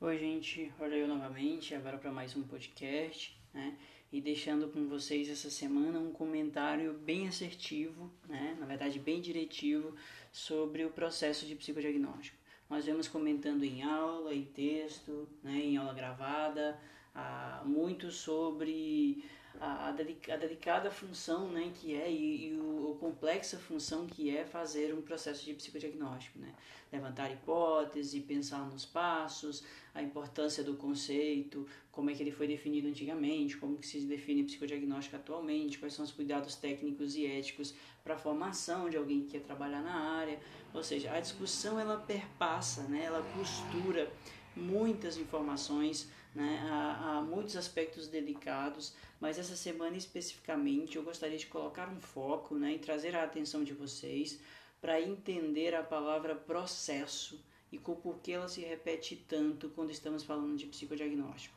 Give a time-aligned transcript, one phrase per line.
[0.00, 3.76] Oi, gente, olha eu novamente, agora para mais um podcast, né?
[4.12, 8.56] E deixando com vocês essa semana um comentário bem assertivo, né?
[8.60, 9.96] Na verdade, bem diretivo
[10.30, 12.38] sobre o processo de psicodiagnóstico.
[12.70, 15.56] Nós vemos comentando em aula, em texto, né?
[15.56, 16.80] em aula gravada,
[17.12, 19.24] ah, muito sobre
[19.60, 24.44] a, a, delicada função né, que é e, e o, a complexa função que é
[24.44, 26.38] fazer um processo de psicodiagnóstico.
[26.38, 26.52] Né?
[26.92, 32.88] Levantar hipótese, pensar nos passos, a importância do conceito, como é que ele foi definido
[32.88, 38.14] antigamente, como que se define psicodiagnóstico atualmente, quais são os cuidados técnicos e éticos para
[38.14, 40.38] a formação de alguém que quer trabalhar na área.
[40.72, 43.04] Ou seja, a discussão ela perpassa, né?
[43.04, 44.10] ela costura
[44.56, 46.66] muitas informações, né?
[46.70, 52.74] há, muitos aspectos delicados, mas essa semana especificamente eu gostaria de colocar um foco né?
[52.74, 54.40] e trazer a atenção de vocês
[54.80, 60.22] para entender a palavra processo e com por que ela se repete tanto quando estamos
[60.22, 61.56] falando de psicodiagnóstico.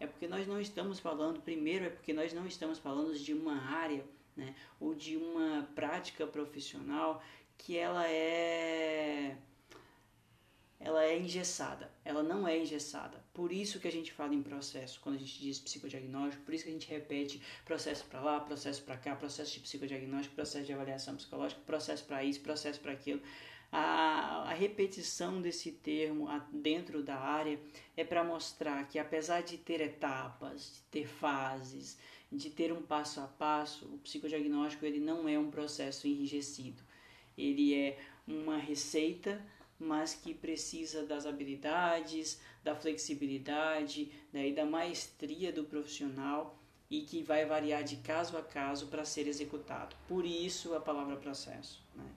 [0.00, 3.56] É porque nós não estamos falando, primeiro é porque nós não estamos falando de uma
[3.56, 4.04] área
[4.36, 7.22] né, ou de uma prática profissional
[7.56, 9.36] que ela é
[11.18, 13.22] engessada, ela não é engessada.
[13.34, 16.64] Por isso que a gente fala em processo, quando a gente diz psicodiagnóstico, por isso
[16.64, 20.72] que a gente repete processo para lá, processo para cá, processo de psicodiagnóstico, processo de
[20.72, 23.20] avaliação psicológica, processo para isso, processo para aquilo.
[23.70, 27.60] A, a, repetição desse termo dentro da área
[27.96, 31.98] é para mostrar que, apesar de ter etapas, de ter fases,
[32.32, 36.82] de ter um passo a passo, o psicodiagnóstico ele não é um processo enrijecido.
[37.36, 39.40] Ele é uma receita
[39.78, 46.58] mas que precisa das habilidades, da flexibilidade né, e da maestria do profissional
[46.90, 49.94] e que vai variar de caso a caso para ser executado.
[50.08, 51.82] Por isso a palavra processo.
[51.94, 52.10] Né?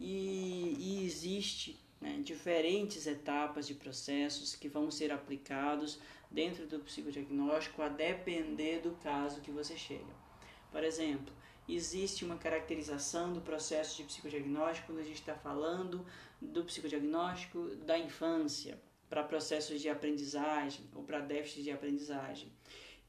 [0.00, 5.98] E, e existe né, diferentes etapas de processos que vão ser aplicados
[6.30, 10.22] dentro do psicodiagnóstico a depender do caso que você chega.
[10.70, 11.32] Por exemplo,
[11.68, 16.04] existe uma caracterização do processo de psicodiagnóstico quando a gente está falando
[16.42, 22.50] do psicodiagnóstico da infância para processos de aprendizagem ou para déficit de aprendizagem.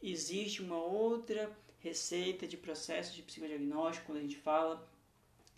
[0.02, 1.50] Existe uma outra
[1.80, 4.88] receita de processo de psicodiagnóstico quando a gente fala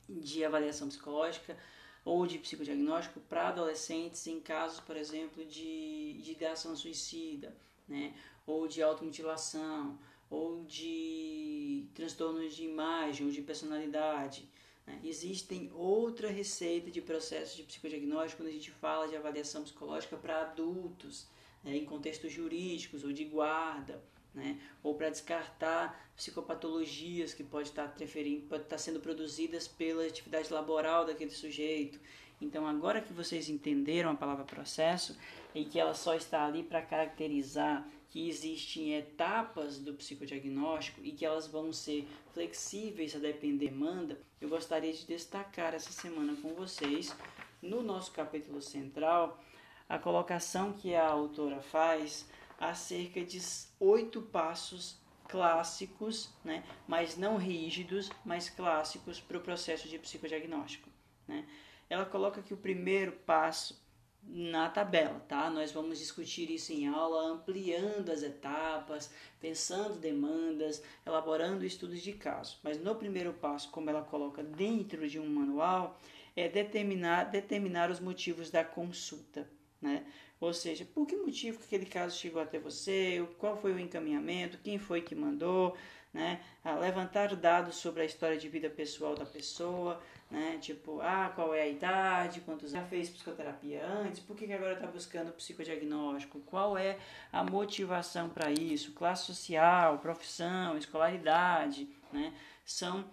[0.07, 1.57] de avaliação psicológica
[2.03, 7.55] ou de psicodiagnóstico para adolescentes em casos, por exemplo, de, de ideação suicida,
[7.87, 8.13] né?
[8.45, 9.97] ou de automutilação,
[10.29, 14.47] ou de transtornos de imagem ou de personalidade.
[14.85, 14.99] Né?
[15.03, 20.41] Existem outra receita de processo de psicodiagnóstico quando a gente fala de avaliação psicológica para
[20.41, 21.27] adultos,
[21.63, 21.75] né?
[21.75, 24.01] em contextos jurídicos ou de guarda,
[24.33, 24.59] né?
[24.83, 30.51] ou para descartar psicopatologias que pode estar, tá pode estar tá sendo produzidas pela atividade
[30.51, 31.99] laboral daquele sujeito.
[32.41, 35.15] Então, agora que vocês entenderam a palavra processo
[35.55, 41.25] e que ela só está ali para caracterizar que existem etapas do psicodiagnóstico e que
[41.25, 46.53] elas vão ser flexíveis a depender da demanda, eu gostaria de destacar essa semana com
[46.53, 47.15] vocês,
[47.61, 49.41] no nosso capítulo central,
[49.87, 52.27] a colocação que a autora faz
[52.59, 53.41] acerca de
[53.79, 60.89] oito passos clássicos, né, mas não rígidos, mas clássicos para o processo de psicodiagnóstico.
[61.27, 61.45] Né?
[61.89, 63.84] Ela coloca que o primeiro passo
[64.27, 65.49] na tabela, tá?
[65.49, 72.57] Nós vamos discutir isso em aula, ampliando as etapas, pensando demandas, elaborando estudos de caso.
[72.63, 75.99] Mas no primeiro passo, como ela coloca dentro de um manual,
[76.35, 79.49] é determinar, determinar os motivos da consulta,
[79.81, 80.05] né?
[80.39, 84.59] Ou seja, por que motivo que aquele caso chegou até você, qual foi o encaminhamento,
[84.61, 85.77] quem foi que mandou,
[86.13, 86.41] né?
[86.63, 90.57] A levantar dados sobre a história de vida pessoal da pessoa, né?
[90.59, 94.73] Tipo, ah, qual é a idade, quantos já fez psicoterapia antes, por que, que agora
[94.73, 96.97] está buscando psicodiagnóstico, qual é
[97.31, 102.33] a motivação para isso, classe social, profissão, escolaridade, né?
[102.65, 103.05] São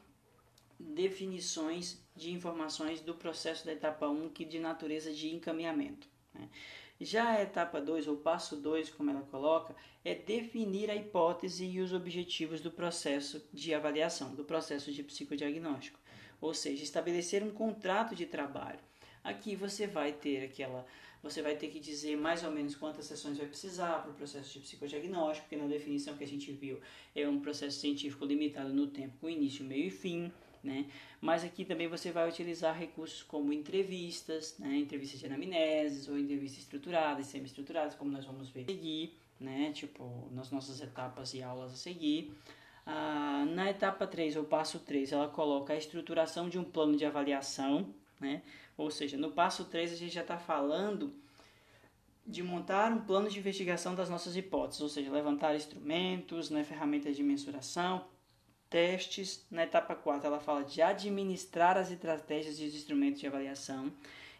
[0.79, 6.09] definições de informações do processo da etapa 1 que de natureza de encaminhamento.
[6.35, 6.49] Né?
[7.01, 11.81] Já a etapa 2, ou passo 2, como ela coloca, é definir a hipótese e
[11.81, 15.99] os objetivos do processo de avaliação, do processo de psicodiagnóstico.
[16.43, 18.81] Ou seja, estabelecer um contrato de trabalho.
[19.23, 20.85] Aqui você vai ter aquela,
[21.23, 24.53] você vai ter que dizer mais ou menos quantas sessões vai precisar para o processo
[24.53, 26.81] de psicodiagnóstico, porque na definição que a gente viu
[27.15, 30.33] é um processo científico limitado no tempo, com início, meio e fim.
[30.63, 30.87] Né?
[31.21, 34.77] Mas aqui também você vai utilizar recursos como entrevistas, né?
[34.77, 39.73] entrevistas de anamneses ou entrevistas estruturadas, semi-estruturadas, como nós vamos ver seguir, né?
[39.73, 42.33] tipo, nas nossas etapas e aulas a seguir.
[42.85, 47.05] Ah, na etapa 3, ou passo 3, ela coloca a estruturação de um plano de
[47.05, 48.43] avaliação, Né?
[48.77, 51.13] Ou seja, no passo 3 a gente já está falando
[52.27, 57.17] de montar um plano de investigação das nossas hipóteses, ou seja, levantar instrumentos, né, ferramentas
[57.17, 58.05] de mensuração,
[58.71, 59.45] testes.
[59.51, 63.93] Na etapa 4 ela fala de administrar as estratégias e os instrumentos de avaliação.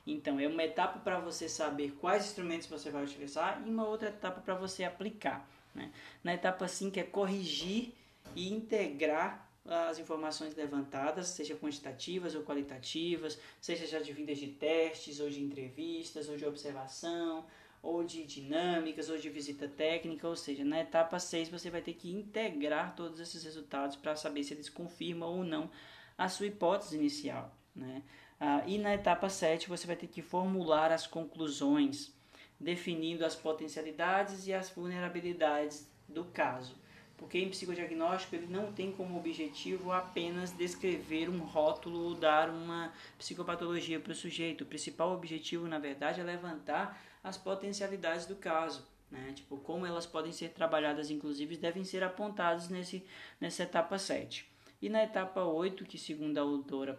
[0.07, 4.09] Então, é uma etapa para você saber quais instrumentos você vai utilizar e uma outra
[4.09, 5.49] etapa para você aplicar.
[5.75, 5.93] Né?
[6.25, 7.95] Na etapa 5 é corrigir
[8.35, 15.21] e integrar as informações levantadas, seja quantitativas ou qualitativas, seja já de vindas de testes,
[15.21, 17.47] ou de entrevistas, ou de observação,
[17.81, 21.95] ou de dinâmicas, ou de visita técnica, ou seja, na etapa 6 você vai ter
[21.95, 25.71] que integrar todos esses resultados para saber se eles confirmam ou não
[26.19, 27.57] a sua hipótese inicial.
[27.75, 28.03] Né?
[28.39, 32.13] Ah, e na etapa 7 você vai ter que formular as conclusões,
[32.59, 36.82] definindo as potencialidades e as vulnerabilidades do caso.
[37.23, 42.93] Porque em psicodiagnóstico ele não tem como objetivo apenas descrever um rótulo ou dar uma
[43.17, 44.65] psicopatologia para o sujeito.
[44.65, 48.85] O principal objetivo, na verdade, é levantar as potencialidades do caso.
[49.09, 49.33] Né?
[49.37, 53.07] Tipo, como elas podem ser trabalhadas, inclusive, devem ser apontadas nesse,
[53.41, 54.45] nessa etapa 7.
[54.83, 56.99] E na etapa 8, que segundo a autora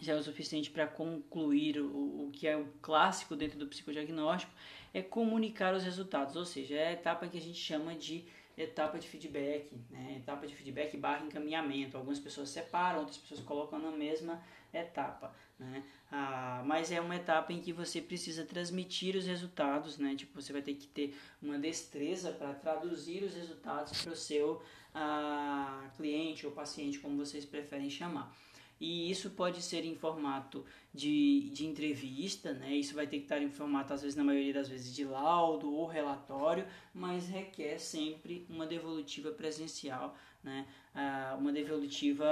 [0.00, 1.86] já é o suficiente para concluir o,
[2.26, 4.52] o que é o clássico dentro do psicodiagnóstico,
[4.92, 8.24] é comunicar os resultados, ou seja, é a etapa que a gente chama de
[8.56, 10.16] etapa de feedback, né?
[10.16, 11.96] etapa de feedback barra encaminhamento.
[11.96, 14.42] Algumas pessoas separam, outras pessoas colocam na mesma
[14.72, 15.84] etapa, né?
[16.10, 20.14] Ah, mas é uma etapa em que você precisa transmitir os resultados, né?
[20.14, 24.62] Tipo, você vai ter que ter uma destreza para traduzir os resultados para o seu
[24.94, 28.34] ah, cliente ou paciente, como vocês preferem chamar
[28.78, 32.74] e isso pode ser em formato de, de entrevista, né?
[32.74, 35.72] Isso vai ter que estar em formato, às vezes, na maioria das vezes, de laudo
[35.72, 40.14] ou relatório, mas requer sempre uma devolutiva presencial,
[40.44, 40.66] né?
[40.94, 42.26] Ah, uma devolutiva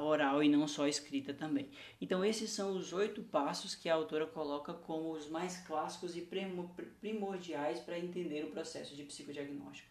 [0.00, 1.68] oral e não só escrita também.
[2.00, 6.28] Então, esses são os oito passos que a autora coloca como os mais clássicos e
[7.00, 9.88] primordiais para entender o processo de psicodiagnóstico.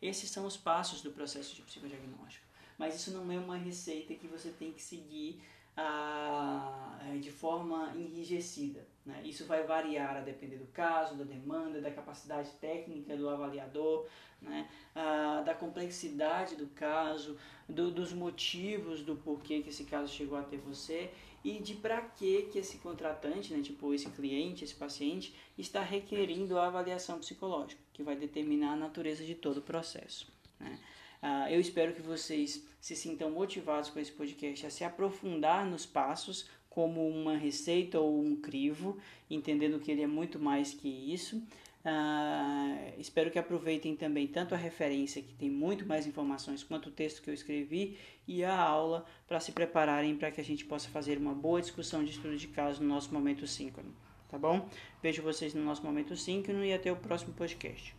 [0.00, 2.49] Esses são os passos do processo de psicodiagnóstico
[2.80, 5.38] mas isso não é uma receita que você tem que seguir
[5.76, 8.88] ah, é, de forma enrijecida.
[9.04, 9.20] Né?
[9.22, 14.06] Isso vai variar a depender do caso, da demanda, da capacidade técnica do avaliador,
[14.40, 14.66] né?
[14.96, 17.36] ah, da complexidade do caso,
[17.68, 21.10] do, dos motivos do porquê que esse caso chegou até você
[21.44, 26.58] e de para que que esse contratante, né, tipo esse cliente, esse paciente, está requerindo
[26.58, 30.26] a avaliação psicológica, que vai determinar a natureza de todo o processo.
[30.58, 30.78] Né?
[31.22, 35.84] Uh, eu espero que vocês se sintam motivados com esse podcast a se aprofundar nos
[35.84, 38.96] passos como uma receita ou um crivo,
[39.28, 41.42] entendendo que ele é muito mais que isso.
[41.84, 46.92] Uh, espero que aproveitem também tanto a referência, que tem muito mais informações, quanto o
[46.92, 47.96] texto que eu escrevi
[48.28, 52.04] e a aula para se prepararem para que a gente possa fazer uma boa discussão
[52.04, 53.94] de estudo de caso no nosso momento síncrono.
[54.28, 54.68] Tá bom?
[55.02, 57.96] Vejo vocês no nosso momento síncrono e até o próximo podcast.